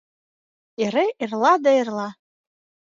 [0.83, 2.09] Эре «эрла» да «эрла».